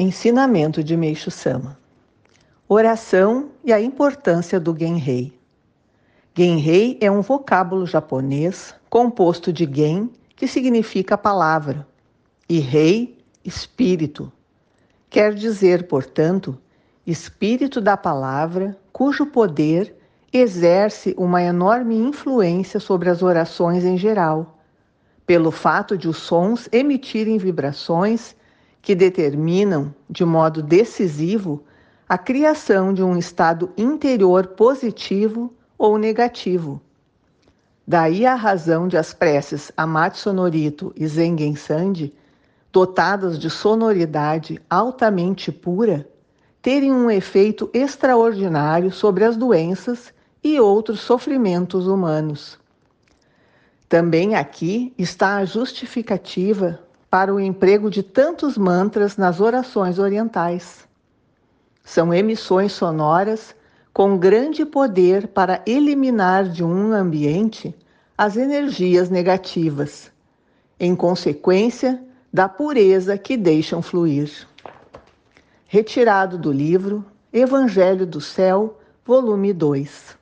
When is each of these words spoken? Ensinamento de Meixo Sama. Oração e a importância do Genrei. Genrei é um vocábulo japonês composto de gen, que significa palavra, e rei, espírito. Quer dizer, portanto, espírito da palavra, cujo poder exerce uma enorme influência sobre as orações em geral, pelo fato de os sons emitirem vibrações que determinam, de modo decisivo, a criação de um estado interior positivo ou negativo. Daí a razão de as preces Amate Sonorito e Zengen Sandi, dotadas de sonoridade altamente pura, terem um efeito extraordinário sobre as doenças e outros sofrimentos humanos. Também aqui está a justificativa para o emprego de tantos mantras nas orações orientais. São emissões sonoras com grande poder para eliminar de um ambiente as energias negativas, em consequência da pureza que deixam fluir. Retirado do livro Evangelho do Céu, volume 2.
Ensinamento 0.00 0.84
de 0.84 0.96
Meixo 0.96 1.28
Sama. 1.28 1.76
Oração 2.68 3.50
e 3.64 3.72
a 3.72 3.80
importância 3.80 4.60
do 4.60 4.72
Genrei. 4.78 5.36
Genrei 6.36 6.96
é 7.00 7.10
um 7.10 7.20
vocábulo 7.20 7.84
japonês 7.84 8.76
composto 8.88 9.52
de 9.52 9.68
gen, 9.68 10.08
que 10.36 10.46
significa 10.46 11.18
palavra, 11.18 11.84
e 12.48 12.60
rei, 12.60 13.18
espírito. 13.44 14.30
Quer 15.10 15.34
dizer, 15.34 15.88
portanto, 15.88 16.56
espírito 17.04 17.80
da 17.80 17.96
palavra, 17.96 18.78
cujo 18.92 19.26
poder 19.26 19.96
exerce 20.32 21.12
uma 21.18 21.42
enorme 21.42 21.96
influência 21.96 22.78
sobre 22.78 23.10
as 23.10 23.20
orações 23.20 23.84
em 23.84 23.98
geral, 23.98 24.60
pelo 25.26 25.50
fato 25.50 25.98
de 25.98 26.06
os 26.06 26.18
sons 26.18 26.68
emitirem 26.70 27.36
vibrações 27.36 28.37
que 28.88 28.94
determinam, 28.94 29.94
de 30.08 30.24
modo 30.24 30.62
decisivo, 30.62 31.62
a 32.08 32.16
criação 32.16 32.94
de 32.94 33.02
um 33.02 33.18
estado 33.18 33.70
interior 33.76 34.46
positivo 34.46 35.52
ou 35.76 35.98
negativo. 35.98 36.80
Daí 37.86 38.24
a 38.24 38.34
razão 38.34 38.88
de 38.88 38.96
as 38.96 39.12
preces 39.12 39.70
Amate 39.76 40.16
Sonorito 40.16 40.90
e 40.96 41.06
Zengen 41.06 41.54
Sandi, 41.54 42.14
dotadas 42.72 43.38
de 43.38 43.50
sonoridade 43.50 44.58
altamente 44.70 45.52
pura, 45.52 46.08
terem 46.62 46.90
um 46.90 47.10
efeito 47.10 47.68
extraordinário 47.74 48.90
sobre 48.90 49.22
as 49.22 49.36
doenças 49.36 50.14
e 50.42 50.58
outros 50.58 51.00
sofrimentos 51.00 51.86
humanos. 51.86 52.58
Também 53.86 54.34
aqui 54.34 54.94
está 54.96 55.36
a 55.36 55.44
justificativa 55.44 56.87
para 57.10 57.34
o 57.34 57.40
emprego 57.40 57.90
de 57.90 58.02
tantos 58.02 58.58
mantras 58.58 59.16
nas 59.16 59.40
orações 59.40 59.98
orientais. 59.98 60.86
São 61.84 62.12
emissões 62.12 62.72
sonoras 62.72 63.54
com 63.92 64.18
grande 64.18 64.64
poder 64.64 65.28
para 65.28 65.62
eliminar 65.66 66.48
de 66.48 66.62
um 66.62 66.92
ambiente 66.92 67.74
as 68.16 68.36
energias 68.36 69.08
negativas, 69.08 70.10
em 70.78 70.94
consequência 70.94 72.02
da 72.32 72.48
pureza 72.48 73.16
que 73.16 73.36
deixam 73.36 73.80
fluir. 73.80 74.30
Retirado 75.66 76.36
do 76.36 76.52
livro 76.52 77.04
Evangelho 77.32 78.06
do 78.06 78.20
Céu, 78.20 78.78
volume 79.04 79.52
2. 79.52 80.17